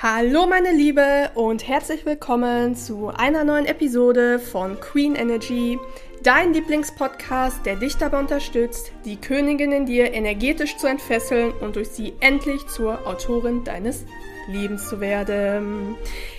[0.00, 5.76] Hallo meine Liebe und herzlich willkommen zu einer neuen Episode von Queen Energy,
[6.22, 11.88] dein Lieblingspodcast, der dich dabei unterstützt, die Königin in dir energetisch zu entfesseln und durch
[11.88, 14.04] sie endlich zur Autorin deines
[14.46, 15.96] Lebens zu werden.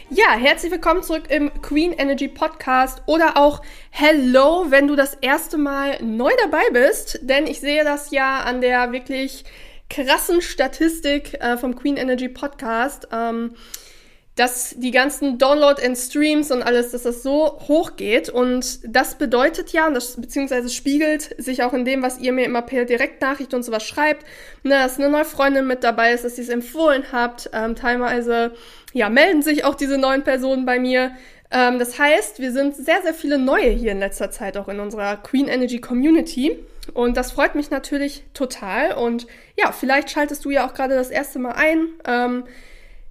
[0.10, 5.57] Ja, herzlich willkommen zurück im Queen Energy Podcast oder auch Hello, wenn du das erste
[5.57, 9.44] Mal neu dabei bist, denn ich sehe das ja an der wirklich
[9.90, 13.55] krassen Statistik äh, vom Queen Energy Podcast, ähm,
[14.36, 18.30] dass die ganzen Download and Streams und alles, dass das so hoch geht.
[18.30, 22.62] Und das bedeutet ja, das beziehungsweise spiegelt sich auch in dem, was ihr mir immer
[22.62, 24.26] per Direktnachricht und sowas schreibt,
[24.63, 27.49] ne, dass eine neue Freundin mit dabei ist, dass ihr es empfohlen habt.
[27.52, 28.54] Ähm, teilweise
[28.94, 31.12] ja, melden sich auch diese neuen Personen bei mir.
[31.52, 34.80] Ähm, das heißt, wir sind sehr, sehr viele neue hier in letzter Zeit auch in
[34.80, 36.58] unserer Queen Energy Community.
[36.94, 38.94] Und das freut mich natürlich total.
[38.94, 41.88] Und ja, vielleicht schaltest du ja auch gerade das erste Mal ein.
[42.05, 42.44] Ähm,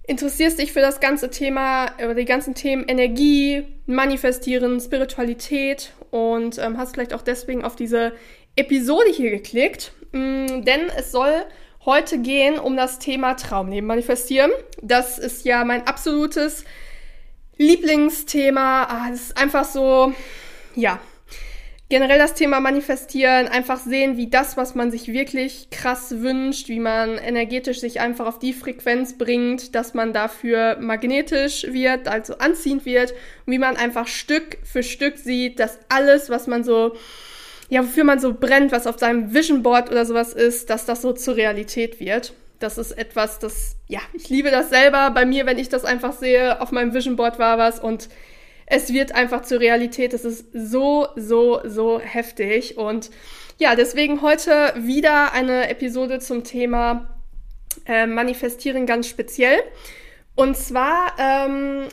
[0.07, 6.77] interessierst dich für das ganze Thema, oder die ganzen Themen Energie, Manifestieren, Spiritualität und ähm,
[6.77, 8.13] hast vielleicht auch deswegen auf diese
[8.55, 9.93] Episode hier geklickt.
[10.11, 11.45] Mm, denn es soll
[11.85, 14.51] heute gehen um das Thema Traumleben manifestieren.
[14.81, 16.65] Das ist ja mein absolutes
[17.57, 18.83] Lieblingsthema.
[18.83, 20.13] Ah, es ist einfach so,
[20.75, 20.99] ja,
[21.89, 26.79] generell das Thema Manifestieren, einfach sehen, wie das, was man sich wirklich krass wünscht, wie
[26.79, 32.85] man energetisch sich einfach auf die Frequenz bringt, dass man dafür magnetisch wird, also anziehend
[32.85, 33.11] wird,
[33.45, 36.95] und wie man einfach Stück für Stück sieht, dass alles, was man so,
[37.69, 41.01] ja, wofür man so brennt, was auf seinem Vision Board oder sowas ist, dass das
[41.01, 42.33] so zur Realität wird.
[42.59, 45.11] Das ist etwas, das, ja, ich liebe das selber.
[45.11, 48.09] Bei mir, wenn ich das einfach sehe, auf meinem Vision Board war was und
[48.69, 50.13] es wird einfach zur Realität.
[50.13, 52.77] Es ist so, so, so heftig.
[52.77, 53.09] Und
[53.57, 57.17] ja, deswegen heute wieder eine Episode zum Thema
[57.85, 59.59] äh, Manifestieren ganz speziell.
[60.35, 61.87] Und zwar ähm,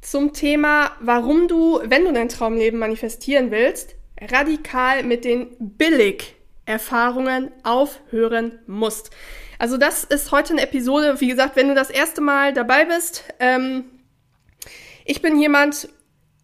[0.00, 8.58] zum Thema, warum du, wenn du dein Traumleben manifestieren willst, radikal mit den Billig-Erfahrungen aufhören
[8.66, 9.10] musst.
[9.58, 13.24] Also das ist heute eine Episode, wie gesagt, wenn du das erste Mal dabei bist,
[13.38, 13.84] ähm,
[15.04, 15.88] ich bin jemand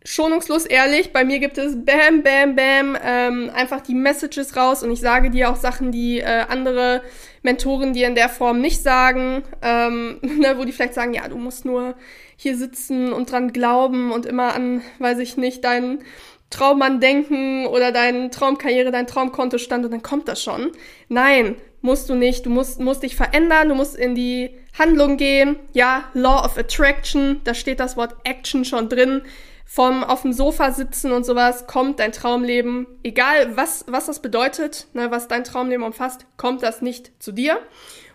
[0.05, 1.13] schonungslos ehrlich.
[1.13, 5.31] Bei mir gibt es bam, bam, bam, ähm, einfach die Messages raus und ich sage
[5.31, 7.03] dir auch Sachen, die äh, andere
[7.43, 11.37] Mentoren dir in der Form nicht sagen, ähm, ne, wo die vielleicht sagen, ja, du
[11.37, 11.95] musst nur
[12.37, 16.05] hier sitzen und dran glauben und immer an, weiß ich nicht, deinen
[16.51, 20.73] Traummann denken oder deine Traumkarriere, dein Traumkontostand und dann kommt das schon.
[21.09, 22.47] Nein, musst du nicht.
[22.47, 25.56] Du musst, musst dich verändern, du musst in die Handlung gehen.
[25.72, 29.22] Ja, Law of Attraction, da steht das Wort Action schon drin.
[29.71, 34.87] Vom auf dem Sofa sitzen und sowas kommt dein Traumleben, egal was, was das bedeutet,
[34.94, 37.59] ne, was dein Traumleben umfasst, kommt das nicht zu dir.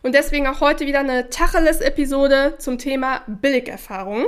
[0.01, 4.25] Und deswegen auch heute wieder eine Tacheles-Episode zum Thema Billigerfahrung.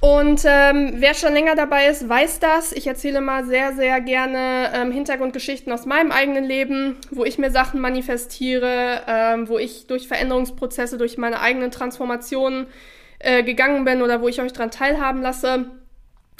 [0.00, 2.72] Und ähm, wer schon länger dabei ist, weiß das.
[2.72, 7.50] Ich erzähle mal sehr, sehr gerne ähm, Hintergrundgeschichten aus meinem eigenen Leben, wo ich mir
[7.50, 12.66] Sachen manifestiere, ähm, wo ich durch Veränderungsprozesse, durch meine eigenen Transformationen
[13.18, 15.66] äh, gegangen bin oder wo ich euch dran teilhaben lasse.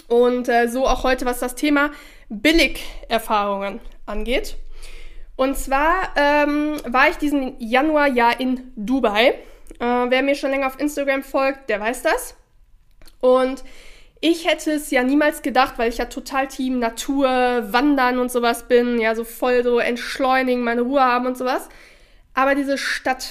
[0.09, 1.91] Und äh, so auch heute, was das Thema
[2.31, 4.57] Billig-Erfahrungen angeht.
[5.37, 9.35] Und zwar ähm, war ich diesen Januar ja in Dubai.
[9.79, 12.37] Äh, wer mir schon länger auf Instagram folgt, der weiß das.
[13.21, 13.63] Und
[14.21, 17.27] ich hätte es ja niemals gedacht, weil ich ja total Team Natur,
[17.73, 21.69] Wandern und sowas bin, ja, so voll so entschleunigen, meine Ruhe haben und sowas.
[22.35, 23.31] Aber diese Stadt,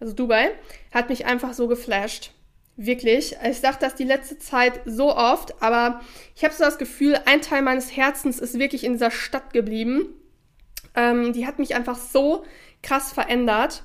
[0.00, 0.50] also Dubai,
[0.92, 2.32] hat mich einfach so geflasht.
[2.76, 3.36] Wirklich.
[3.44, 6.00] Ich dachte das die letzte Zeit so oft, aber
[6.34, 10.06] ich habe so das Gefühl, ein Teil meines Herzens ist wirklich in dieser Stadt geblieben.
[10.94, 12.44] Ähm, die hat mich einfach so
[12.82, 13.82] krass verändert.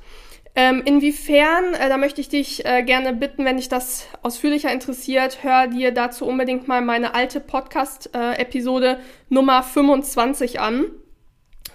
[0.57, 5.43] Ähm, inwiefern, äh, da möchte ich dich äh, gerne bitten, wenn dich das ausführlicher interessiert,
[5.43, 10.85] hör dir dazu unbedingt mal meine alte Podcast-Episode äh, Nummer 25 an.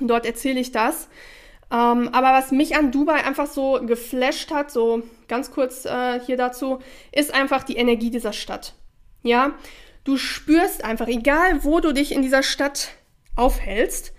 [0.01, 1.09] Dort erzähle ich das.
[1.71, 6.39] Ähm, aber was mich an Dubai einfach so geflasht hat, so ganz kurz äh, hier
[6.39, 6.79] dazu,
[7.12, 8.73] ist einfach die Energie dieser Stadt.
[9.23, 9.53] Ja,
[10.05, 12.88] du spürst einfach, egal wo du dich in dieser Stadt
[13.37, 14.15] aufhältst,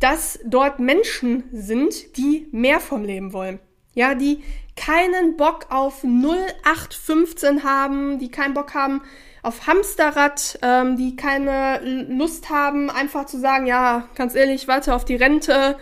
[0.00, 3.60] dass dort Menschen sind, die mehr vom Leben wollen
[3.98, 4.44] ja, die
[4.76, 9.02] keinen Bock auf 0815 haben, die keinen Bock haben
[9.42, 14.94] auf Hamsterrad, ähm, die keine Lust haben, einfach zu sagen, ja, ganz ehrlich, ich warte
[14.94, 15.76] auf die Rente,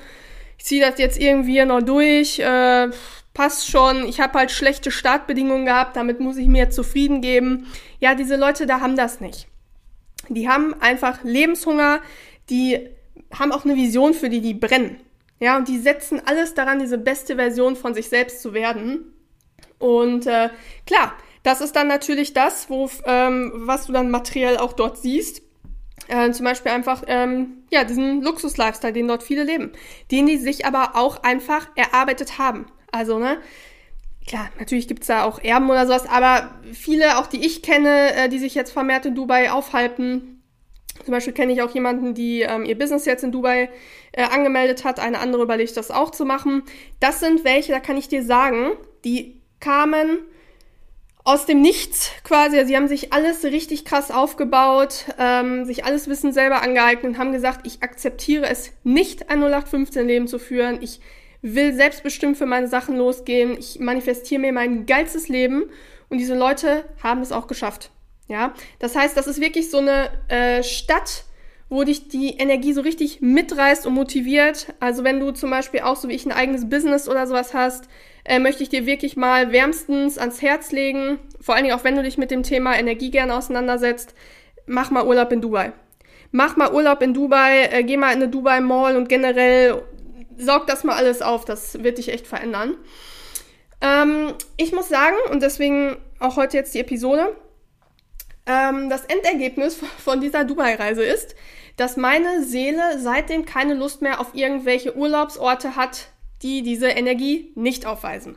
[0.56, 2.88] ich ziehe das jetzt irgendwie noch durch, äh,
[3.34, 7.66] passt schon, ich habe halt schlechte Startbedingungen gehabt, damit muss ich mir zufrieden geben.
[8.00, 9.46] Ja, diese Leute da haben das nicht.
[10.30, 12.00] Die haben einfach Lebenshunger,
[12.48, 12.88] die
[13.38, 15.00] haben auch eine Vision, für die die brennen.
[15.38, 19.12] Ja, und die setzen alles daran, diese beste Version von sich selbst zu werden.
[19.78, 20.48] Und äh,
[20.86, 21.12] klar,
[21.42, 25.42] das ist dann natürlich das, wo, ähm, was du dann materiell auch dort siehst.
[26.08, 29.72] Äh, zum Beispiel einfach, ähm, ja, diesen Luxus-Lifestyle, den dort viele leben.
[30.10, 32.66] Den die sich aber auch einfach erarbeitet haben.
[32.90, 33.38] Also, ne,
[34.26, 38.28] klar, natürlich gibt's da auch Erben oder sowas, aber viele, auch die ich kenne, äh,
[38.28, 40.35] die sich jetzt vermehrt in Dubai aufhalten,
[41.06, 43.70] zum Beispiel kenne ich auch jemanden, die ähm, ihr Business jetzt in Dubai
[44.10, 46.64] äh, angemeldet hat, eine andere überlegt, das auch zu machen.
[46.98, 48.72] Das sind welche, da kann ich dir sagen,
[49.04, 50.18] die kamen
[51.22, 52.56] aus dem Nichts quasi.
[52.56, 57.18] Also sie haben sich alles richtig krass aufgebaut, ähm, sich alles Wissen selber angeeignet und
[57.18, 60.82] haben gesagt, ich akzeptiere es nicht, ein 0815-Leben zu führen.
[60.82, 61.00] Ich
[61.40, 63.56] will selbstbestimmt für meine Sachen losgehen.
[63.56, 65.70] Ich manifestiere mir mein geilstes Leben.
[66.08, 67.92] Und diese Leute haben es auch geschafft.
[68.28, 71.24] Ja, das heißt, das ist wirklich so eine äh, Stadt,
[71.68, 74.74] wo dich die Energie so richtig mitreißt und motiviert.
[74.80, 77.88] Also wenn du zum Beispiel auch so wie ich ein eigenes Business oder sowas hast,
[78.24, 81.18] äh, möchte ich dir wirklich mal wärmstens ans Herz legen.
[81.40, 84.14] Vor allen Dingen auch wenn du dich mit dem Thema Energie gerne auseinandersetzt,
[84.66, 85.72] mach mal Urlaub in Dubai.
[86.32, 89.82] Mach mal Urlaub in Dubai, äh, geh mal in eine Dubai Mall und generell
[90.36, 91.44] saug das mal alles auf.
[91.44, 92.76] Das wird dich echt verändern.
[93.80, 97.34] Ähm, ich muss sagen, und deswegen auch heute jetzt die Episode,
[98.46, 101.34] ähm, das Endergebnis von dieser Dubai-Reise ist,
[101.76, 106.08] dass meine Seele seitdem keine Lust mehr auf irgendwelche Urlaubsorte hat,
[106.42, 108.36] die diese Energie nicht aufweisen.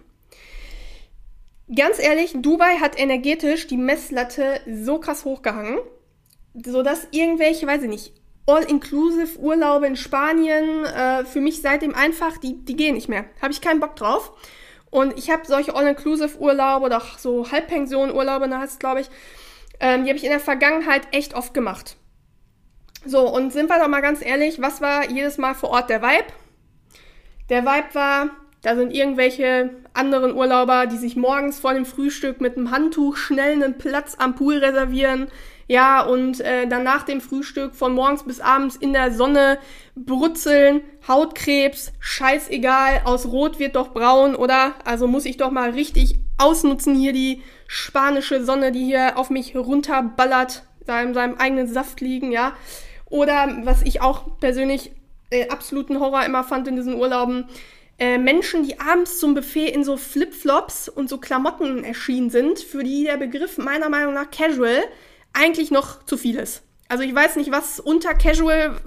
[1.73, 5.77] Ganz ehrlich, Dubai hat energetisch die Messlatte so krass hochgehangen,
[6.65, 8.13] sodass irgendwelche, weiß ich nicht,
[8.47, 13.25] All-Inclusive Urlaube in Spanien äh, für mich seitdem einfach, die, die gehen nicht mehr.
[13.41, 14.31] Habe ich keinen Bock drauf.
[14.89, 19.09] Und ich habe solche All-Inclusive Urlaube oder so Halbpension Urlaube, da heißt es, glaube ich,
[19.79, 21.95] ähm, die habe ich in der Vergangenheit echt oft gemacht.
[23.05, 26.01] So, und sind wir doch mal ganz ehrlich, was war jedes Mal vor Ort der
[26.01, 26.25] Vibe?
[27.49, 28.29] Der Vibe war,
[28.61, 33.53] da sind irgendwelche anderen Urlauber, die sich morgens vor dem Frühstück mit einem Handtuch schnell
[33.53, 35.29] einen Platz am Pool reservieren.
[35.67, 39.59] Ja, und äh, dann nach dem Frühstück von morgens bis abends in der Sonne
[39.95, 44.73] brutzeln, Hautkrebs, scheißegal, aus Rot wird doch braun, oder?
[44.83, 49.56] Also muss ich doch mal richtig ausnutzen hier die spanische Sonne, die hier auf mich
[49.56, 52.54] runterballert, da in seinem eigenen Saft liegen, ja.
[53.06, 54.92] Oder was ich auch persönlich
[55.30, 57.45] äh, absoluten Horror immer fand in diesen Urlauben,
[58.00, 62.83] äh, Menschen, die abends zum Buffet in so Flipflops und so Klamotten erschienen sind, für
[62.83, 64.83] die der Begriff meiner Meinung nach Casual
[65.33, 66.63] eigentlich noch zu viel ist.
[66.88, 68.77] Also ich weiß nicht, was unter Casual,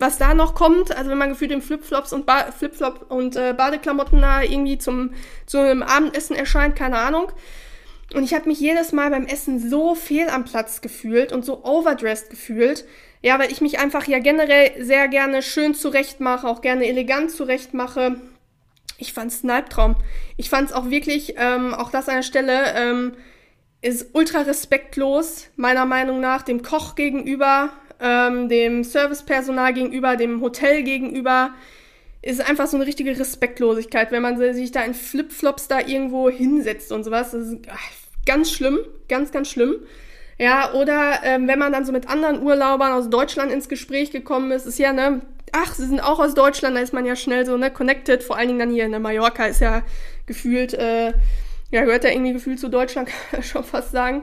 [0.00, 0.90] was da noch kommt.
[0.90, 5.12] Also wenn man gefühlt in Flipflops und ba Flipflop und äh, Badeklamotten da irgendwie zum,
[5.46, 7.30] zum Abendessen erscheint, keine Ahnung.
[8.14, 11.64] Und ich habe mich jedes Mal beim Essen so fehl am Platz gefühlt und so
[11.64, 12.84] overdressed gefühlt.
[13.20, 17.30] Ja, weil ich mich einfach ja generell sehr gerne schön zurecht mache, auch gerne elegant
[17.30, 18.20] zurecht mache.
[18.96, 19.96] Ich fand's ein Albtraum.
[20.36, 23.12] Ich fand's auch wirklich, ähm, auch das an der Stelle, ähm,
[23.80, 27.70] ist ultra respektlos, meiner Meinung nach, dem Koch gegenüber,
[28.00, 31.50] ähm, dem Servicepersonal gegenüber, dem Hotel gegenüber.
[32.20, 36.90] Ist einfach so eine richtige Respektlosigkeit, wenn man sich da in Flipflops da irgendwo hinsetzt
[36.90, 37.30] und sowas.
[37.30, 37.58] Das ist
[38.26, 38.78] ganz schlimm,
[39.08, 39.76] ganz, ganz schlimm.
[40.38, 44.52] Ja, oder ähm, wenn man dann so mit anderen Urlaubern aus Deutschland ins Gespräch gekommen
[44.52, 45.20] ist, ist ja, ne,
[45.52, 48.36] ach, sie sind auch aus Deutschland, da ist man ja schnell so, ne, connected, vor
[48.36, 49.82] allen Dingen dann hier in ne, Mallorca ist ja
[50.26, 51.12] gefühlt, äh,
[51.70, 54.22] ja, gehört ja irgendwie gefühlt zu Deutschland, kann ich schon fast sagen,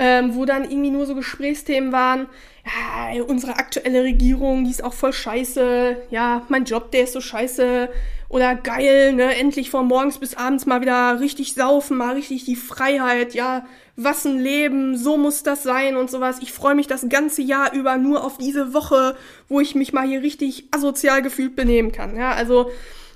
[0.00, 2.26] ähm, wo dann irgendwie nur so Gesprächsthemen waren,
[2.64, 7.20] ja, unsere aktuelle Regierung, die ist auch voll scheiße, ja, mein Job, der ist so
[7.20, 7.90] scheiße,
[8.30, 12.56] oder geil, ne, endlich von morgens bis abends mal wieder richtig saufen, mal richtig die
[12.56, 16.38] Freiheit, ja, was ein Leben, so muss das sein und sowas.
[16.40, 19.16] Ich freue mich das ganze Jahr über nur auf diese Woche,
[19.48, 22.70] wo ich mich mal hier richtig asozial gefühlt benehmen kann, ja, also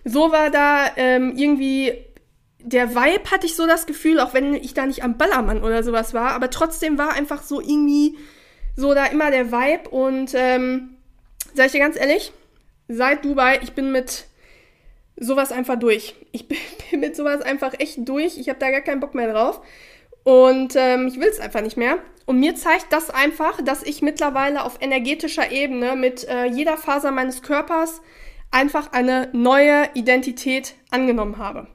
[0.05, 1.95] so war da ähm, irgendwie
[2.65, 5.83] der Vibe hatte ich so das Gefühl, auch wenn ich da nicht am Ballermann oder
[5.83, 8.17] sowas war, aber trotzdem war einfach so irgendwie
[8.75, 10.97] so da immer der Vibe und ähm,
[11.55, 12.33] sag ich dir ganz ehrlich,
[12.89, 14.25] seit Dubai, ich bin mit
[15.17, 16.15] sowas einfach durch.
[16.33, 16.59] Ich bin,
[16.91, 18.39] bin mit sowas einfach echt durch.
[18.39, 19.61] Ich habe da gar keinen Bock mehr drauf.
[20.25, 21.99] Und ähm, ich will es einfach nicht mehr.
[22.25, 27.11] Und mir zeigt das einfach, dass ich mittlerweile auf energetischer Ebene mit äh, jeder Faser
[27.11, 28.01] meines Körpers
[28.51, 31.67] einfach eine neue Identität angenommen habe.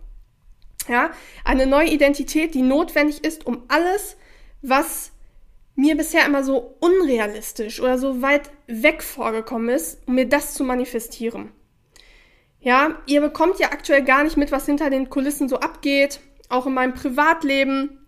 [0.90, 1.12] Ja,
[1.46, 4.18] eine neue Identität, die notwendig ist, um alles,
[4.64, 5.12] was
[5.76, 10.64] mir bisher immer so unrealistisch oder so weit weg vorgekommen ist, um mir das zu
[10.64, 11.52] manifestieren.
[12.60, 16.66] Ja, ihr bekommt ja aktuell gar nicht mit, was hinter den Kulissen so abgeht, auch
[16.66, 18.00] in meinem Privatleben.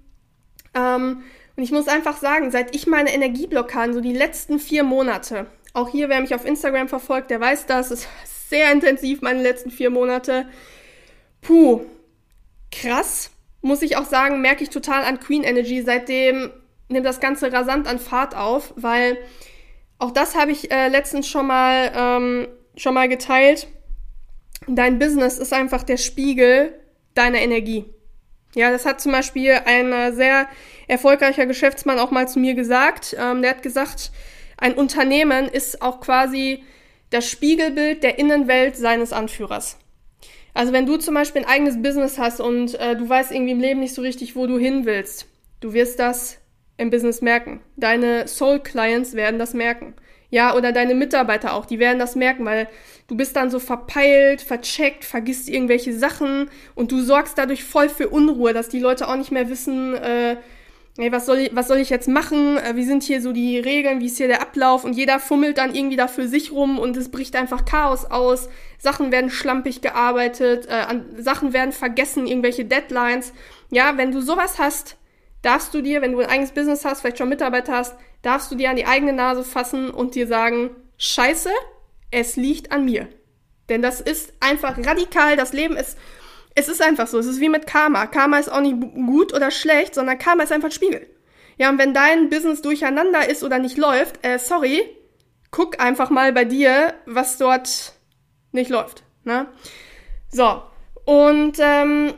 [0.73, 1.21] Ähm,
[1.55, 5.89] und ich muss einfach sagen, seit ich meine Energieblockaden, so die letzten vier Monate, auch
[5.89, 8.07] hier, wer mich auf Instagram verfolgt, der weiß das, ist
[8.49, 10.47] sehr intensiv meine letzten vier Monate.
[11.41, 11.85] Puh,
[12.71, 13.31] krass.
[13.61, 15.83] muss ich auch sagen, merke ich total an Queen Energy.
[15.83, 16.51] Seitdem
[16.89, 19.17] nimmt das Ganze rasant an Fahrt auf, weil
[19.99, 23.67] auch das habe ich äh, letztens schon mal, ähm, schon mal geteilt.
[24.67, 26.79] Dein Business ist einfach der Spiegel
[27.13, 27.85] deiner Energie.
[28.55, 30.47] Ja, das hat zum Beispiel ein sehr
[30.87, 33.15] erfolgreicher Geschäftsmann auch mal zu mir gesagt.
[33.17, 34.11] Ähm, der hat gesagt,
[34.57, 36.63] ein Unternehmen ist auch quasi
[37.11, 39.77] das Spiegelbild der Innenwelt seines Anführers.
[40.53, 43.59] Also wenn du zum Beispiel ein eigenes Business hast und äh, du weißt irgendwie im
[43.59, 45.27] Leben nicht so richtig, wo du hin willst,
[45.61, 46.39] du wirst das
[46.77, 47.61] im Business merken.
[47.77, 49.93] Deine Soul-Clients werden das merken.
[50.29, 52.69] Ja, oder deine Mitarbeiter auch, die werden das merken, weil
[53.07, 58.07] du bist dann so verpeilt, vercheckt, vergisst irgendwelche Sachen und du sorgst dadurch voll für
[58.07, 60.37] Unruhe, dass die Leute auch nicht mehr wissen, äh,
[61.01, 62.57] hey, was soll ich, was soll ich jetzt machen?
[62.57, 63.99] Äh, wie sind hier so die Regeln?
[63.99, 64.83] Wie ist hier der Ablauf?
[64.83, 68.49] Und jeder fummelt dann irgendwie da für sich rum und es bricht einfach Chaos aus.
[68.77, 73.33] Sachen werden schlampig gearbeitet, äh, an, Sachen werden vergessen, irgendwelche Deadlines.
[73.69, 74.97] Ja, wenn du sowas hast,
[75.41, 78.55] darfst du dir, wenn du ein eigenes Business hast, vielleicht schon Mitarbeiter hast, darfst du
[78.55, 81.49] dir an die eigene Nase fassen und dir sagen, scheiße,
[82.11, 83.07] es liegt an mir.
[83.69, 85.97] Denn das ist einfach radikal, das Leben ist
[86.55, 87.19] es ist einfach so.
[87.19, 88.07] Es ist wie mit Karma.
[88.07, 91.07] Karma ist auch nicht gut oder schlecht, sondern Karma ist einfach ein Spiegel.
[91.57, 94.81] Ja, und wenn dein Business durcheinander ist oder nicht läuft, äh, sorry,
[95.51, 97.93] guck einfach mal bei dir, was dort
[98.51, 99.03] nicht läuft.
[99.23, 99.47] Ne?
[100.29, 100.63] So,
[101.05, 102.13] und ähm,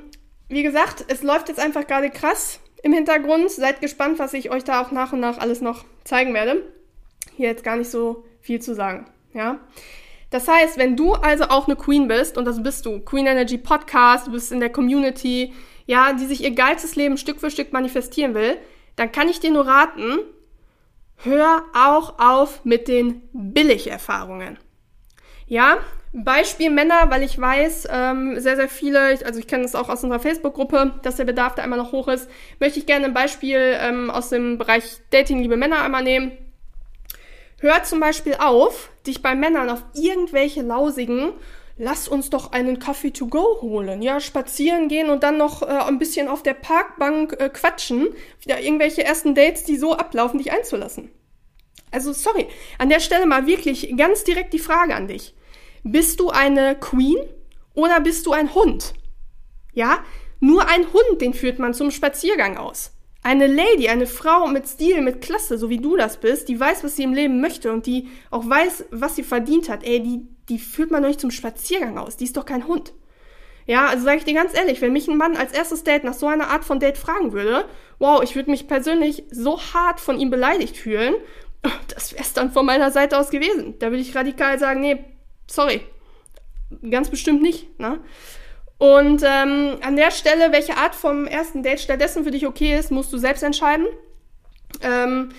[0.47, 3.49] wie gesagt, es läuft jetzt einfach gerade krass im Hintergrund.
[3.51, 6.63] Seid gespannt, was ich euch da auch nach und nach alles noch zeigen werde.
[7.35, 9.05] Hier jetzt gar nicht so viel zu sagen.
[9.33, 9.59] Ja.
[10.33, 13.59] Das heißt, wenn du also auch eine Queen bist, und das bist du, Queen Energy
[13.59, 15.53] Podcast, du bist in der Community,
[15.85, 18.57] ja, die sich ihr geilstes Leben Stück für Stück manifestieren will,
[18.95, 20.17] dann kann ich dir nur raten,
[21.17, 24.57] hör auch auf mit den Billigerfahrungen.
[25.45, 25.77] Ja,
[26.13, 30.03] Beispiel Männer, weil ich weiß, ähm, sehr, sehr viele, also ich kenne das auch aus
[30.03, 32.27] unserer Facebook-Gruppe, dass der Bedarf da einmal noch hoch ist,
[32.59, 36.31] möchte ich gerne ein Beispiel ähm, aus dem Bereich Dating, liebe Männer einmal nehmen.
[37.63, 41.31] Hör zum Beispiel auf, dich bei Männern auf irgendwelche lausigen,
[41.77, 45.67] lass uns doch einen Kaffee to go holen, ja, spazieren gehen und dann noch äh,
[45.67, 48.09] ein bisschen auf der Parkbank äh, quatschen,
[48.41, 51.09] wieder irgendwelche ersten Dates, die so ablaufen, dich einzulassen.
[51.89, 55.33] Also sorry, an der Stelle mal wirklich ganz direkt die Frage an dich.
[55.83, 57.19] Bist du eine Queen
[57.75, 58.93] oder bist du ein Hund?
[59.71, 60.03] Ja,
[60.41, 62.92] nur ein Hund, den führt man zum Spaziergang aus.
[63.23, 66.83] Eine Lady, eine Frau mit Stil, mit Klasse, so wie du das bist, die weiß,
[66.83, 70.27] was sie im Leben möchte und die auch weiß, was sie verdient hat, ey, die,
[70.49, 72.17] die führt man doch nicht zum Spaziergang aus.
[72.17, 72.93] Die ist doch kein Hund.
[73.65, 76.13] Ja, also sage ich dir ganz ehrlich, wenn mich ein Mann als erstes Date nach
[76.13, 77.65] so einer Art von Date fragen würde,
[77.97, 81.15] wow, ich würde mich persönlich so hart von ihm beleidigt fühlen,
[81.95, 83.75] das wäre es dann von meiner Seite aus gewesen.
[83.79, 85.05] Da würde ich radikal sagen, nee,
[85.47, 85.81] sorry,
[86.89, 87.79] ganz bestimmt nicht.
[87.79, 87.99] Ne?
[88.83, 92.91] Und ähm, an der Stelle, welche Art vom ersten Date stattdessen für dich okay ist,
[92.91, 93.85] musst du selbst entscheiden.
[94.81, 95.29] Ähm,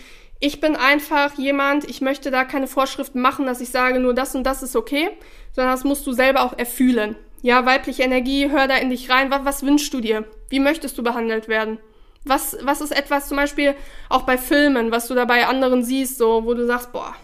[0.41, 4.35] ich bin einfach jemand, ich möchte da keine Vorschriften machen, dass ich sage, nur das
[4.35, 5.11] und das ist okay,
[5.53, 7.17] sondern das musst du selber auch erfühlen.
[7.43, 9.31] Ja, weibliche Energie, hör da in dich rein.
[9.31, 10.25] Was, was wünschst du dir?
[10.49, 11.79] Wie möchtest du behandelt werden?
[12.25, 13.75] Was, was ist etwas zum Beispiel
[14.09, 17.15] auch bei Filmen, was du da bei anderen siehst, so, wo du sagst, boah,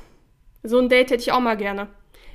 [0.64, 1.88] so ein Date hätte ich auch mal gerne.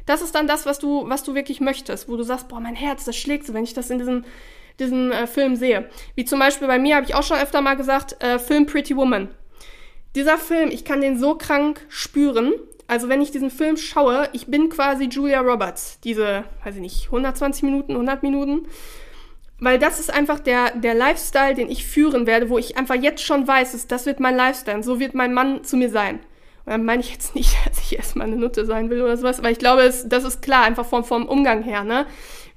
[0.06, 2.76] Das ist dann das, was du, was du wirklich möchtest, wo du sagst, boah, mein
[2.76, 4.26] Herz, das schlägt so, wenn ich das in diesem,
[4.80, 5.90] diesem äh, Film sehe.
[6.16, 8.96] Wie zum Beispiel bei mir habe ich auch schon öfter mal gesagt, äh, Film Pretty
[8.96, 9.30] Woman.
[10.16, 12.54] Dieser Film, ich kann den so krank spüren.
[12.88, 16.00] Also wenn ich diesen Film schaue, ich bin quasi Julia Roberts.
[16.02, 18.68] Diese, weiß ich nicht, 120 Minuten, 100 Minuten.
[19.60, 23.24] Weil das ist einfach der, der Lifestyle, den ich führen werde, wo ich einfach jetzt
[23.24, 24.84] schon weiß, das wird mein Lifestyle.
[24.84, 26.20] So wird mein Mann zu mir sein.
[26.66, 29.52] Dann meine ich jetzt nicht, dass ich erstmal eine Nutte sein will oder sowas, weil
[29.52, 32.06] ich glaube, es, das ist klar, einfach vom, vom Umgang her, ne?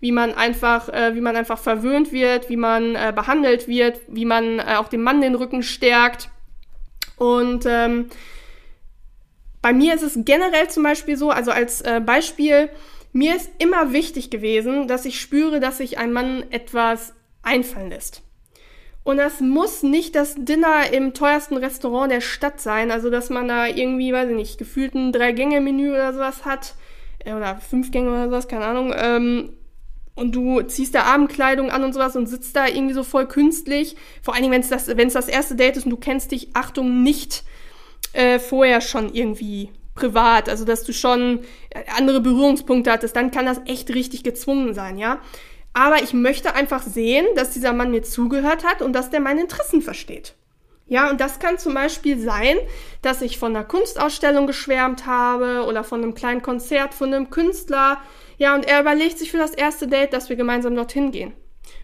[0.00, 4.24] Wie man einfach, äh, wie man einfach verwöhnt wird, wie man äh, behandelt wird, wie
[4.24, 6.30] man äh, auch dem Mann den Rücken stärkt.
[7.16, 8.08] Und ähm,
[9.60, 12.70] bei mir ist es generell zum Beispiel so, also als äh, Beispiel,
[13.12, 18.22] mir ist immer wichtig gewesen, dass ich spüre, dass sich ein Mann etwas einfallen lässt.
[19.08, 22.90] Und das muss nicht das Dinner im teuersten Restaurant der Stadt sein.
[22.90, 26.74] Also, dass man da irgendwie, weiß ich nicht, gefühlt ein Drei-Gänge-Menü oder sowas hat.
[27.20, 28.92] Äh, oder fünf Gänge oder sowas, keine Ahnung.
[28.94, 29.54] Ähm,
[30.14, 33.96] und du ziehst da Abendkleidung an und sowas und sitzt da irgendwie so voll künstlich.
[34.20, 37.02] Vor allen Dingen, wenn es das, das erste Date ist und du kennst dich, Achtung,
[37.02, 37.44] nicht
[38.12, 40.50] äh, vorher schon irgendwie privat.
[40.50, 44.98] Also, dass du schon äh, andere Berührungspunkte hattest, dann kann das echt richtig gezwungen sein,
[44.98, 45.22] ja.
[45.72, 49.42] Aber ich möchte einfach sehen, dass dieser Mann mir zugehört hat und dass der meine
[49.42, 50.34] Interessen versteht.
[50.88, 52.56] Ja, und das kann zum Beispiel sein,
[53.02, 57.98] dass ich von einer Kunstausstellung geschwärmt habe oder von einem kleinen Konzert von einem Künstler.
[58.38, 61.34] Ja, und er überlegt sich für das erste Date, dass wir gemeinsam dorthin gehen.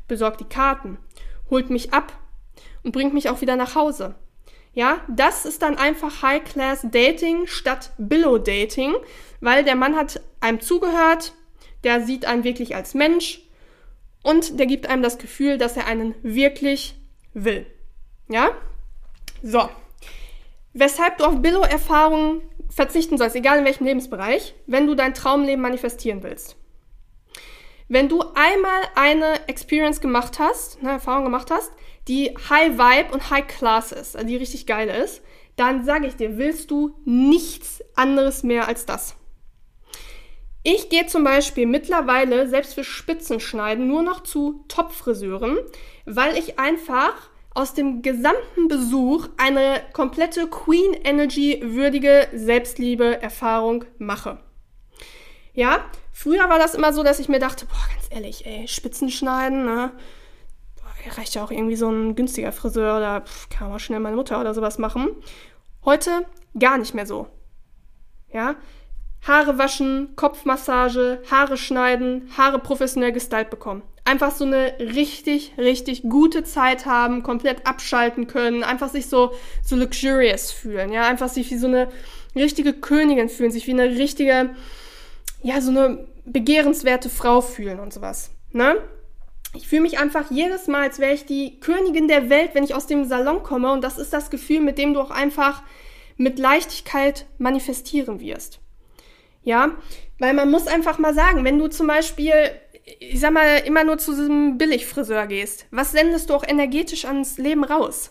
[0.09, 0.99] Besorgt die Karten.
[1.51, 2.15] holt mich ab
[2.83, 4.15] und bringt mich auch wieder nach Hause.
[4.73, 8.95] Ja, das ist dann einfach High-Class-Dating statt Billow-Dating,
[9.41, 11.35] weil der Mann hat einem zugehört,
[11.85, 13.44] der sieht einen wirklich als Mensch
[14.25, 16.97] und der gibt einem das Gefühl, dass er einen wirklich
[17.35, 17.67] will.
[18.29, 18.51] Ja?
[19.43, 19.69] So.
[20.73, 26.25] Weshalb du auf Billow-Erfahrungen verzichten sollst, egal in welchem Lebensbereich, wenn du dein Traumleben manifestieren
[26.25, 26.57] willst.
[27.87, 31.71] Wenn du einmal eine Experience gemacht hast, eine Erfahrung gemacht hast,
[32.09, 35.23] die High Vibe und High Class ist, also die richtig geil ist,
[35.57, 39.17] dann sage ich dir, willst du nichts anderes mehr als das.
[40.65, 45.59] Ich gehe zum Beispiel mittlerweile selbst für Spitzenschneiden nur noch zu Top-Friseuren,
[46.07, 47.13] weil ich einfach
[47.55, 54.39] aus dem gesamten Besuch eine komplette Queen Energy würdige Selbstliebe-Erfahrung mache.
[55.53, 59.65] Ja, früher war das immer so, dass ich mir dachte, boah, ganz ehrlich, ey, Spitzenschneiden,
[59.65, 59.93] ne?
[61.11, 64.41] reicht ja auch irgendwie so ein günstiger Friseur oder pff, kann man schnell meine Mutter
[64.41, 65.11] oder sowas machen.
[65.85, 66.27] Heute
[66.59, 67.29] gar nicht mehr so.
[68.33, 68.57] Ja,
[69.27, 73.83] Haare waschen, Kopfmassage, Haare schneiden, Haare professionell gestylt bekommen.
[74.05, 79.33] Einfach so eine richtig, richtig gute Zeit haben, komplett abschalten können, einfach sich so,
[79.65, 81.89] so luxurious fühlen, ja, einfach sich wie so eine
[82.37, 84.51] richtige Königin fühlen, sich wie eine richtige,
[85.43, 88.77] ja, so eine begehrenswerte Frau fühlen und sowas, ne?
[89.57, 92.75] Ich fühle mich einfach jedes Mal, als wäre ich die Königin der Welt, wenn ich
[92.75, 93.71] aus dem Salon komme.
[93.71, 95.63] Und das ist das Gefühl, mit dem du auch einfach
[96.17, 98.59] mit Leichtigkeit manifestieren wirst.
[99.45, 99.73] Ja,
[100.19, 102.33] weil man muss einfach mal sagen, wenn du zum Beispiel,
[102.99, 107.39] ich sag mal, immer nur zu diesem Billigfriseur gehst, was sendest du auch energetisch ans
[107.39, 108.11] Leben raus?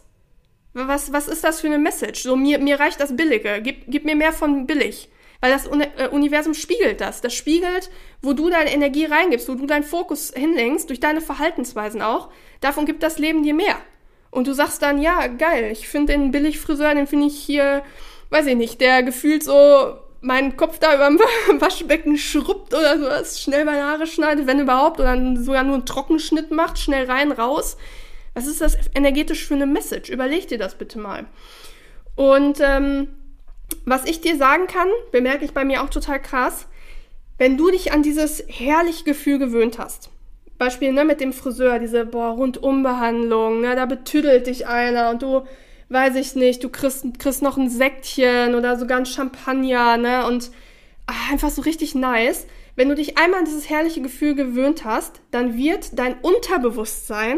[0.73, 2.23] Was, was ist das für eine Message?
[2.23, 3.61] So, mir, mir reicht das Billige.
[3.61, 5.09] Gib, gib mir mehr von billig.
[5.39, 7.21] Weil das äh, Universum spiegelt das.
[7.21, 12.01] Das spiegelt, wo du deine Energie reingibst, wo du deinen Fokus hinlenkst, durch deine Verhaltensweisen
[12.01, 12.29] auch.
[12.61, 13.75] Davon gibt das Leben dir mehr.
[14.31, 17.83] Und du sagst dann, ja, geil, ich finde den Billigfriseur, den finde ich hier,
[18.31, 21.19] weiß ich nicht, der gefühlt so meinen Kopf da über dem
[21.61, 26.49] Waschbecken schrubbt oder sowas, schnell meine Haare schneidet, wenn überhaupt, oder sogar nur einen Trockenschnitt
[26.49, 27.77] macht, schnell rein, raus.
[28.33, 30.09] Was ist das energetisch für eine Message?
[30.09, 31.25] Überleg dir das bitte mal.
[32.15, 33.09] Und ähm,
[33.85, 36.67] was ich dir sagen kann, bemerke ich bei mir auch total krass,
[37.37, 40.09] wenn du dich an dieses herrliche Gefühl gewöhnt hast,
[40.57, 45.41] Beispiel ne, mit dem Friseur, diese boah, Rundumbehandlung, ne, da betüdelt dich einer und du,
[45.93, 50.51] weiß ich nicht, du kriegst, kriegst noch ein Säckchen oder sogar ein Champagner, ne, und
[51.05, 52.47] ach, einfach so richtig nice.
[52.75, 57.37] Wenn du dich einmal an dieses herrliche Gefühl gewöhnt hast, dann wird dein Unterbewusstsein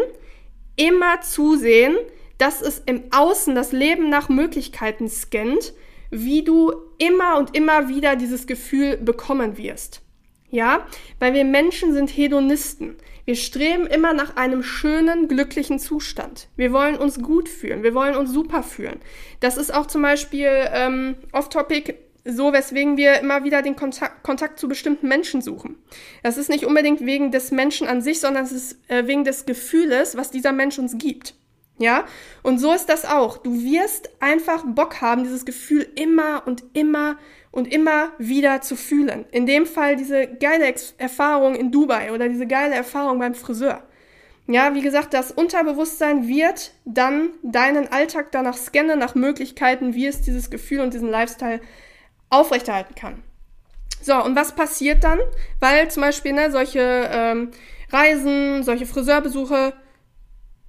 [0.78, 1.96] immer zusehen,
[2.38, 5.74] dass es im Außen das Leben nach Möglichkeiten scannt
[6.12, 10.02] wie du immer und immer wieder dieses Gefühl bekommen wirst.
[10.50, 10.86] Ja,
[11.20, 12.96] weil wir Menschen sind Hedonisten.
[13.26, 16.48] Wir streben immer nach einem schönen, glücklichen Zustand.
[16.56, 17.82] Wir wollen uns gut fühlen.
[17.82, 19.00] Wir wollen uns super fühlen.
[19.40, 21.96] Das ist auch zum Beispiel ähm, off-topic
[22.28, 25.78] so, weswegen wir immer wieder den Kontakt, Kontakt zu bestimmten Menschen suchen.
[26.24, 29.46] Das ist nicht unbedingt wegen des Menschen an sich, sondern es ist äh, wegen des
[29.46, 31.36] Gefühles, was dieser Mensch uns gibt.
[31.78, 32.06] Ja,
[32.42, 33.38] und so ist das auch.
[33.38, 37.18] Du wirst einfach Bock haben, dieses Gefühl immer und immer
[37.56, 39.26] und immer wieder zu fühlen.
[39.32, 43.82] In dem Fall diese geile Erfahrung in Dubai oder diese geile Erfahrung beim Friseur.
[44.48, 50.22] Ja, wie gesagt, das Unterbewusstsein wird dann deinen Alltag danach scannen, nach Möglichkeiten, wie es
[50.22, 51.62] dieses Gefühl und diesen Lifestyle
[52.30, 53.24] aufrechterhalten kann.
[54.02, 55.20] So, und was passiert dann?
[55.60, 57.52] Weil zum Beispiel ne, solche ähm,
[57.92, 59.74] Reisen, solche Friseurbesuche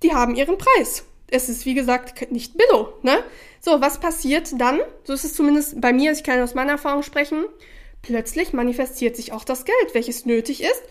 [0.03, 1.05] die haben ihren Preis.
[1.29, 3.19] Es ist, wie gesagt, nicht Billo, ne?
[3.61, 4.81] So, was passiert dann?
[5.05, 7.45] So ist es zumindest bei mir, ich kann aus meiner Erfahrung sprechen.
[8.03, 10.83] Plötzlich manifestiert sich auch das Geld, welches nötig ist,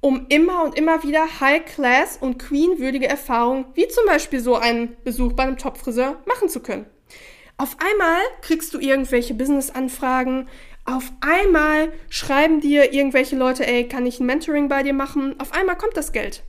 [0.00, 5.32] um immer und immer wieder High-Class und Queen-würdige Erfahrungen, wie zum Beispiel so einen Besuch
[5.32, 6.86] bei einem Top-Friseur, machen zu können.
[7.56, 10.48] Auf einmal kriegst du irgendwelche Business-Anfragen,
[10.84, 15.38] auf einmal schreiben dir irgendwelche Leute, ey, kann ich ein Mentoring bei dir machen?
[15.38, 16.44] Auf einmal kommt das Geld.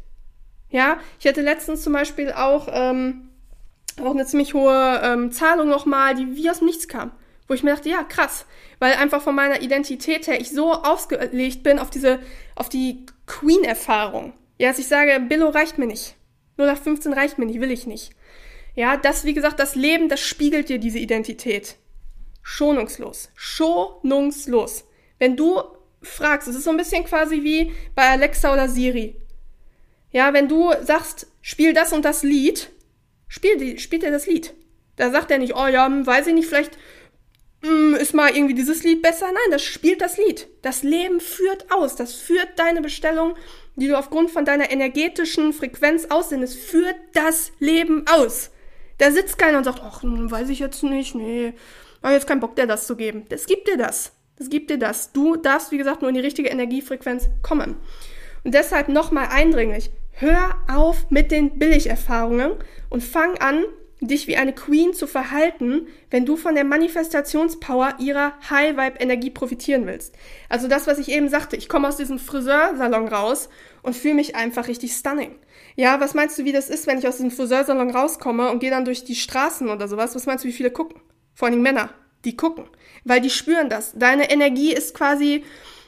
[0.70, 3.29] Ja, ich hatte letztens zum Beispiel auch, ähm,
[4.08, 7.12] auch eine ziemlich hohe ähm, Zahlung nochmal, die wie aus dem Nichts kam.
[7.48, 8.46] Wo ich mir dachte, ja, krass.
[8.80, 12.20] Weil einfach von meiner Identität her ich so ausgelegt bin auf diese,
[12.56, 14.34] auf die Queen-Erfahrung.
[14.58, 16.16] Ja, dass ich sage, Billo reicht mir nicht.
[16.58, 18.12] Nur nach 15 reicht mir nicht, will ich nicht.
[18.76, 21.78] Ja, das, wie gesagt, das Leben, das spiegelt dir diese Identität.
[22.42, 23.30] Schonungslos.
[23.36, 24.86] Schonungslos.
[25.18, 25.62] Wenn du
[26.02, 29.16] fragst, es ist so ein bisschen quasi wie bei Alexa oder Siri.
[30.12, 32.72] Ja, wenn du sagst, spiel das und das Lied,
[33.30, 34.54] spiel die, spielt er das Lied.
[34.98, 36.78] Da sagt er nicht, oh ja, hm, weiß ich nicht, vielleicht
[37.62, 39.28] hm, ist mal irgendwie dieses Lied besser?
[39.28, 40.48] Nein, das spielt das Lied.
[40.62, 41.96] Das Leben führt aus.
[41.96, 43.36] Das führt deine Bestellung,
[43.78, 48.52] die du aufgrund von deiner energetischen Frequenz aussendest, führt das Leben aus.
[48.98, 51.54] Da sitzt keiner und sagt, ach, hm, weiß ich jetzt nicht, nee,
[52.04, 53.26] habe jetzt keinen Bock, dir das zu geben.
[53.30, 54.12] Das gibt dir das.
[54.38, 55.12] Das gibt dir das.
[55.12, 57.76] Du darfst, wie gesagt, nur in die richtige Energiefrequenz kommen.
[58.44, 62.54] Und deshalb nochmal eindringlich, hör auf mit den Billigerfahrungen
[62.90, 63.64] und fang an,
[64.02, 70.16] dich wie eine Queen zu verhalten, wenn du von der Manifestationspower ihrer High-Vibe-Energie profitieren willst.
[70.48, 73.50] Also das, was ich eben sagte, ich komme aus diesem Friseursalon raus
[73.82, 75.36] und fühle mich einfach richtig stunning.
[75.76, 78.72] Ja, was meinst du, wie das ist, wenn ich aus diesem Friseursalon rauskomme und gehe
[78.72, 80.16] dann durch die Straßen oder sowas?
[80.16, 81.02] Was meinst du, wie viele gucken?
[81.34, 81.90] Vor allem Männer,
[82.24, 82.66] die gucken,
[83.04, 83.94] weil die spüren das.
[83.96, 85.44] Deine Energie ist quasi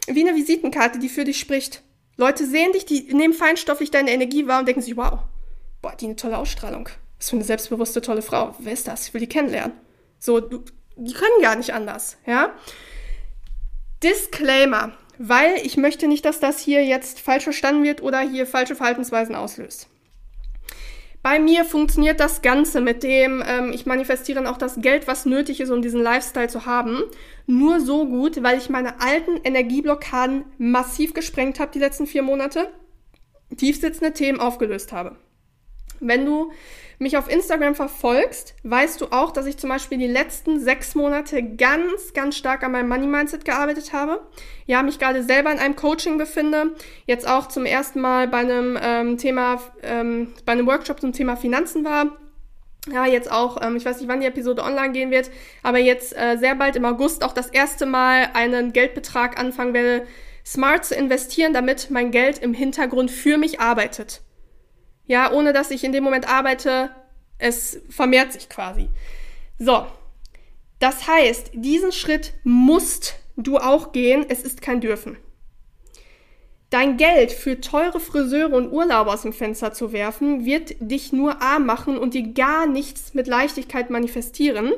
[0.08, 1.84] wie eine Visitenkarte, die für dich spricht.
[2.22, 5.20] Leute sehen dich, die nehmen feinstofflich deine Energie wahr und denken sich, wow,
[5.82, 6.88] boah, die eine tolle Ausstrahlung.
[7.18, 8.56] Was für eine selbstbewusste, tolle Frau.
[8.60, 9.08] Wer ist das?
[9.08, 9.74] Ich will die kennenlernen.
[10.20, 10.64] So, du,
[10.96, 12.54] die können gar nicht anders, ja?
[14.04, 18.76] Disclaimer, weil ich möchte nicht, dass das hier jetzt falsch verstanden wird oder hier falsche
[18.76, 19.88] Verhaltensweisen auslöst.
[21.24, 25.62] Bei mir funktioniert das Ganze mit dem, ähm, ich manifestiere auch das Geld, was nötig
[25.62, 27.04] ist, um diesen Lifestyle zu haben,
[27.46, 32.72] nur so gut, weil ich meine alten Energieblockaden massiv gesprengt habe die letzten vier Monate,
[33.56, 35.18] tiefsitzende Themen aufgelöst habe.
[36.00, 36.52] Wenn du
[37.02, 41.42] mich auf Instagram verfolgst, weißt du auch, dass ich zum Beispiel die letzten sechs Monate
[41.42, 44.22] ganz, ganz stark an meinem Money Mindset gearbeitet habe.
[44.68, 46.76] Ja, mich gerade selber in einem Coaching befinde.
[47.08, 51.36] Jetzt auch zum ersten Mal bei einem ähm, Thema, ähm, bei einem Workshop zum Thema
[51.36, 52.18] Finanzen war.
[52.92, 55.32] Ja, jetzt auch, ähm, ich weiß nicht, wann die Episode online gehen wird,
[55.64, 60.06] aber jetzt äh, sehr bald im August auch das erste Mal einen Geldbetrag anfangen werde,
[60.46, 64.22] smart zu investieren, damit mein Geld im Hintergrund für mich arbeitet.
[65.12, 66.89] Ja, ohne dass ich in dem Moment arbeite,
[67.38, 68.88] es vermehrt sich quasi.
[69.60, 69.86] So.
[70.80, 74.26] Das heißt, diesen Schritt musst du auch gehen.
[74.30, 75.17] Es ist kein Dürfen.
[76.69, 81.41] Dein Geld für teure Friseure und Urlauber aus dem Fenster zu werfen, wird dich nur
[81.41, 84.71] arm machen und dir gar nichts mit Leichtigkeit manifestieren.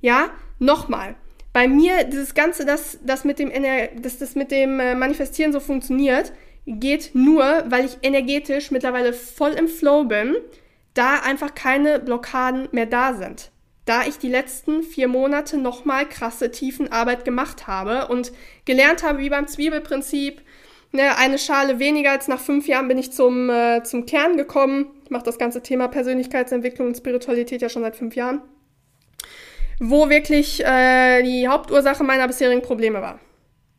[0.00, 1.16] Ja, nochmal.
[1.52, 3.50] Bei mir, dieses Ganze, das, das mit dem,
[4.00, 6.32] dass das mit dem äh, Manifestieren so funktioniert,
[6.66, 10.36] geht nur, weil ich energetisch mittlerweile voll im Flow bin,
[10.94, 13.50] da einfach keine Blockaden mehr da sind.
[13.84, 18.32] Da ich die letzten vier Monate nochmal krasse Tiefenarbeit gemacht habe und
[18.64, 20.42] gelernt habe, wie beim Zwiebelprinzip,
[20.90, 24.86] ne, eine Schale weniger als nach fünf Jahren bin ich zum, äh, zum Kern gekommen.
[25.04, 28.42] Ich mache das ganze Thema Persönlichkeitsentwicklung und Spiritualität ja schon seit fünf Jahren.
[29.78, 33.20] Wo wirklich äh, die Hauptursache meiner bisherigen Probleme war.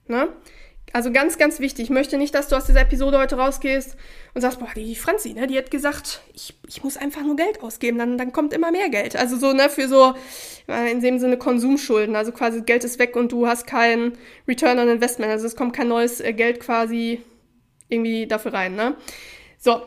[0.08, 0.30] Ne?
[0.94, 1.86] Also ganz, ganz wichtig.
[1.86, 3.98] Ich möchte nicht, dass du aus dieser Episode heute rausgehst
[4.34, 7.62] und sagst, boah, die Franzi, ne, die hat gesagt, ich, ich muss einfach nur Geld
[7.62, 9.16] ausgeben, dann, dann kommt immer mehr Geld.
[9.16, 10.16] Also so, ne, für so,
[10.68, 12.16] äh, in dem Sinne Konsumschulden.
[12.16, 14.14] Also quasi Geld ist weg und du hast kein
[14.48, 15.32] Return on Investment.
[15.32, 17.22] Also es kommt kein neues äh, Geld quasi
[17.90, 18.96] irgendwie dafür rein, ne.
[19.60, 19.82] So.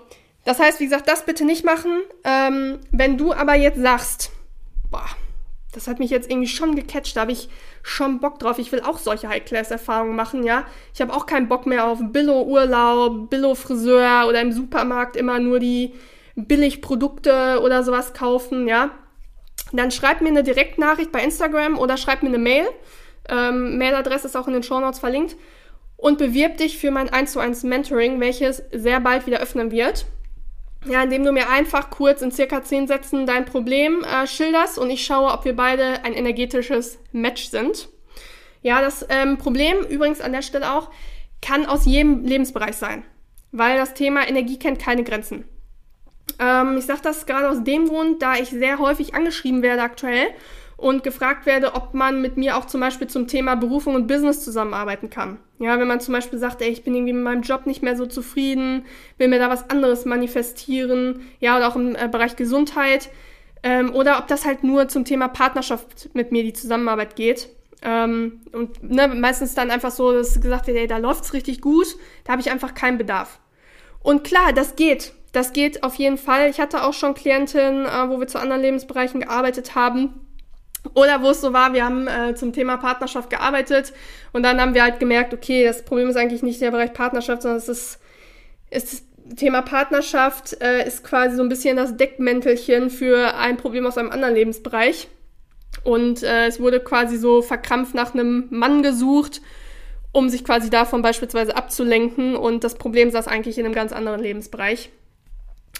[0.44, 2.00] Das heißt, wie gesagt, das bitte nicht machen.
[2.24, 4.30] Ähm, wenn du aber jetzt sagst,
[4.90, 5.06] boah,
[5.72, 7.16] das hat mich jetzt irgendwie schon gecatcht.
[7.16, 7.48] Da habe ich
[7.82, 8.58] schon Bock drauf.
[8.58, 10.64] Ich will auch solche High-Class-Erfahrungen machen, ja.
[10.94, 15.94] Ich habe auch keinen Bock mehr auf Billo-Urlaub, Billo-Friseur oder im Supermarkt immer nur die
[16.36, 18.90] Billigprodukte oder sowas kaufen, ja.
[19.72, 22.66] Dann schreib mir eine Direktnachricht bei Instagram oder schreib mir eine Mail.
[23.28, 25.36] Ähm, Mailadresse ist auch in den Show Notes verlinkt.
[25.96, 30.06] Und bewirb dich für mein 1 zu 1 Mentoring, welches sehr bald wieder öffnen wird
[30.86, 34.90] ja, indem du mir einfach kurz in circa zehn Sätzen dein Problem äh, schilderst und
[34.90, 37.88] ich schaue, ob wir beide ein energetisches Match sind.
[38.62, 40.90] Ja, das ähm, Problem übrigens an der Stelle auch
[41.42, 43.04] kann aus jedem Lebensbereich sein,
[43.52, 45.44] weil das Thema Energie kennt keine Grenzen.
[46.38, 50.28] Ähm, ich sage das gerade aus dem Grund, da ich sehr häufig angeschrieben werde aktuell
[50.80, 54.42] und gefragt werde, ob man mit mir auch zum Beispiel zum Thema Berufung und Business
[54.42, 55.38] zusammenarbeiten kann.
[55.58, 57.96] Ja, wenn man zum Beispiel sagt, ey, ich bin irgendwie mit meinem Job nicht mehr
[57.96, 58.86] so zufrieden,
[59.18, 63.10] will mir da was anderes manifestieren, ja, oder auch im äh, Bereich Gesundheit,
[63.62, 67.50] ähm, oder ob das halt nur zum Thema Partnerschaft mit mir die Zusammenarbeit geht.
[67.82, 71.88] Ähm, und ne, meistens dann einfach so, dass gesagt wird, ey, da läuft's richtig gut,
[72.24, 73.38] da habe ich einfach keinen Bedarf.
[74.02, 75.12] Und klar, das geht.
[75.32, 76.48] Das geht auf jeden Fall.
[76.48, 80.26] Ich hatte auch schon Klientinnen, äh, wo wir zu anderen Lebensbereichen gearbeitet haben
[80.94, 83.92] oder wo es so war, wir haben äh, zum Thema Partnerschaft gearbeitet
[84.32, 87.42] und dann haben wir halt gemerkt, okay, das Problem ist eigentlich nicht der Bereich Partnerschaft,
[87.42, 88.00] sondern es ist,
[88.70, 89.02] ist das
[89.36, 94.10] Thema Partnerschaft äh, ist quasi so ein bisschen das Deckmäntelchen für ein Problem aus einem
[94.10, 95.08] anderen Lebensbereich.
[95.84, 99.40] Und äh, es wurde quasi so verkrampft nach einem Mann gesucht,
[100.12, 102.34] um sich quasi davon beispielsweise abzulenken.
[102.34, 104.90] Und das Problem saß eigentlich in einem ganz anderen Lebensbereich.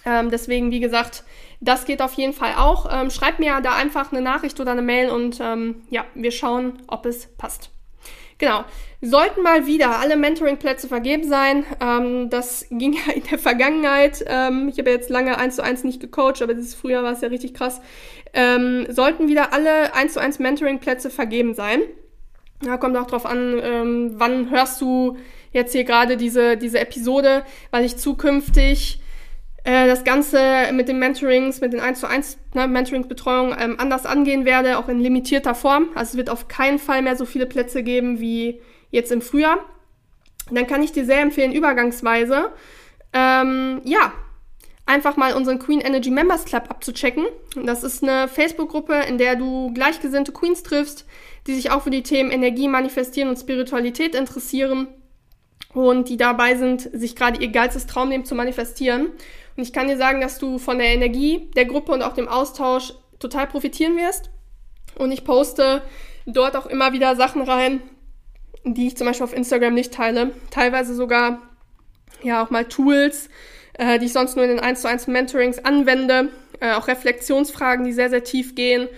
[0.05, 1.25] Ähm, deswegen, wie gesagt,
[1.61, 2.89] das geht auf jeden Fall auch.
[2.91, 6.83] Ähm, schreib mir da einfach eine Nachricht oder eine Mail und ähm, ja, wir schauen,
[6.87, 7.71] ob es passt.
[8.39, 8.65] Genau.
[9.03, 14.69] Sollten mal wieder alle Mentoring-Plätze vergeben sein, ähm, das ging ja in der Vergangenheit, ähm,
[14.69, 17.21] ich habe ja jetzt lange eins zu eins nicht gecoacht, aber dieses Frühjahr war es
[17.21, 17.81] ja richtig krass,
[18.33, 21.83] ähm, sollten wieder alle eins zu eins Mentoring-Plätze vergeben sein.
[22.63, 25.17] Da kommt auch drauf an, ähm, wann hörst du
[25.53, 29.01] jetzt hier gerade diese, diese Episode, weil ich zukünftig
[29.65, 34.07] äh, das Ganze mit den Mentorings, mit den 1 zu 1 ne, Mentoringsbetreuung ähm, anders
[34.07, 35.89] angehen werde, auch in limitierter Form.
[35.95, 39.59] Also es wird auf keinen Fall mehr so viele Plätze geben wie jetzt im Frühjahr.
[40.51, 42.51] Dann kann ich dir sehr empfehlen, übergangsweise,
[43.13, 44.13] ähm, ja,
[44.87, 47.27] einfach mal unseren Queen Energy Members Club abzuchecken.
[47.65, 51.07] Das ist eine Facebook-Gruppe, in der du gleichgesinnte Queens triffst,
[51.47, 54.89] die sich auch für die Themen Energie, Manifestieren und Spiritualität interessieren
[55.73, 59.11] und die dabei sind, sich gerade ihr geilstes Traumleben zu manifestieren.
[59.61, 62.29] Und ich kann dir sagen, dass du von der Energie der Gruppe und auch dem
[62.29, 64.31] Austausch total profitieren wirst.
[64.95, 65.83] Und ich poste
[66.25, 67.83] dort auch immer wieder Sachen rein,
[68.65, 70.33] die ich zum Beispiel auf Instagram nicht teile.
[70.51, 71.43] Teilweise sogar
[72.23, 73.29] ja auch mal Tools,
[73.75, 76.31] äh, die ich sonst nur in den 1 zu 1 Mentorings anwende.
[76.61, 78.89] Äh, auch Reflexionsfragen, die sehr, sehr tief gehen.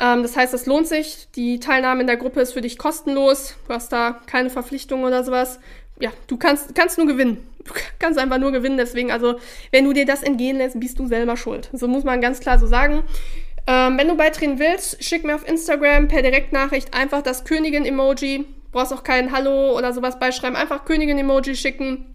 [0.00, 1.28] Ähm, das heißt, es lohnt sich.
[1.36, 3.54] Die Teilnahme in der Gruppe ist für dich kostenlos.
[3.68, 5.60] Du hast da keine Verpflichtung oder sowas.
[6.00, 7.47] Ja, du kannst, kannst nur gewinnen.
[7.68, 8.78] Du kannst einfach nur gewinnen.
[8.78, 9.36] Deswegen, also,
[9.70, 11.70] wenn du dir das entgehen lässt, bist du selber schuld.
[11.72, 13.04] So muss man ganz klar so sagen.
[13.66, 18.46] Ähm, wenn du beitreten willst, schick mir auf Instagram per Direktnachricht einfach das Königin-Emoji.
[18.72, 20.56] Brauchst auch kein Hallo oder sowas beischreiben.
[20.56, 22.06] Einfach Königin-Emoji schicken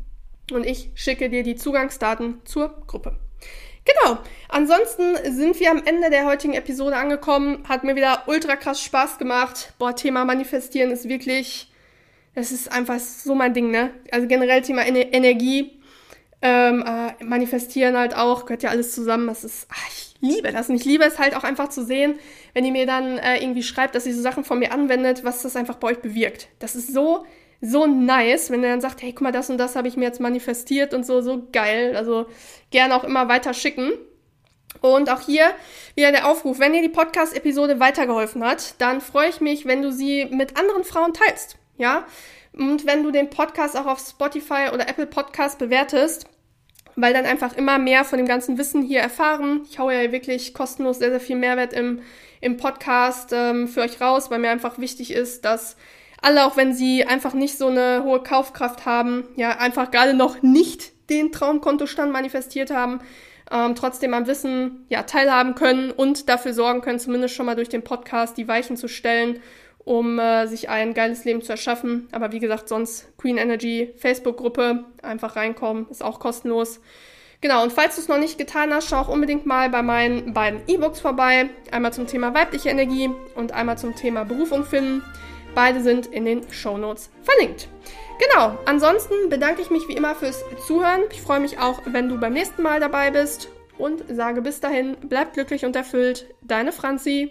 [0.51, 3.17] und ich schicke dir die Zugangsdaten zur Gruppe.
[3.85, 4.17] Genau.
[4.49, 7.63] Ansonsten sind wir am Ende der heutigen Episode angekommen.
[7.67, 9.73] Hat mir wieder ultra krass Spaß gemacht.
[9.77, 11.71] Boah, Thema Manifestieren ist wirklich
[12.35, 13.91] das ist einfach so mein Ding, ne?
[14.11, 15.79] Also generell Thema Ener Energie,
[16.41, 19.27] ähm, äh, manifestieren halt auch, gehört ja alles zusammen.
[19.27, 20.69] Das ist, ach, ich liebe das.
[20.69, 22.15] Und ich liebe es halt auch einfach zu sehen,
[22.53, 25.41] wenn ihr mir dann äh, irgendwie schreibt, dass ihr so Sachen von mir anwendet, was
[25.41, 26.49] das einfach bei euch bewirkt.
[26.59, 27.25] Das ist so,
[27.61, 30.03] so nice, wenn ihr dann sagt, hey, guck mal, das und das habe ich mir
[30.03, 31.95] jetzt manifestiert und so, so geil.
[31.95, 32.25] Also
[32.71, 33.93] gerne auch immer weiter schicken.
[34.81, 35.45] Und auch hier
[35.95, 39.93] wieder der Aufruf, wenn dir die Podcast-Episode weitergeholfen hat, dann freue ich mich, wenn du
[39.93, 42.05] sie mit anderen Frauen teilst ja.
[42.53, 46.27] Und wenn du den Podcast auch auf Spotify oder Apple Podcast bewertest,
[46.95, 49.61] weil dann einfach immer mehr von dem ganzen Wissen hier erfahren.
[49.69, 52.01] Ich haue ja wirklich kostenlos sehr, sehr viel Mehrwert im,
[52.41, 55.75] im Podcast ähm, für euch raus, weil mir einfach wichtig ist, dass
[56.21, 60.41] alle, auch wenn sie einfach nicht so eine hohe Kaufkraft haben, ja, einfach gerade noch
[60.41, 63.01] nicht den Traumkontostand manifestiert haben,
[63.51, 67.69] ähm, trotzdem am Wissen ja, teilhaben können und dafür sorgen können, zumindest schon mal durch
[67.69, 69.41] den Podcast die Weichen zu stellen
[69.85, 72.07] um äh, sich ein geiles Leben zu erschaffen.
[72.11, 76.79] Aber wie gesagt, sonst Queen Energy Facebook-Gruppe, einfach reinkommen, ist auch kostenlos.
[77.41, 80.33] Genau, und falls du es noch nicht getan hast, schau auch unbedingt mal bei meinen
[80.33, 81.49] beiden E-Books vorbei.
[81.71, 85.03] Einmal zum Thema weibliche Energie und einmal zum Thema Berufung finden.
[85.53, 87.67] Beide sind in den Show Notes verlinkt.
[88.19, 91.01] Genau, ansonsten bedanke ich mich wie immer fürs Zuhören.
[91.11, 94.95] Ich freue mich auch, wenn du beim nächsten Mal dabei bist und sage bis dahin,
[95.01, 96.27] bleib glücklich und erfüllt.
[96.41, 97.21] Deine Franzi.